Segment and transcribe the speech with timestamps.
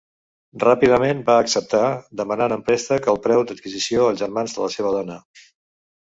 [0.61, 1.81] Ràpidament va acceptar,
[2.21, 5.19] demanant en préstec el preu d'adquisició als germans de la seva dona.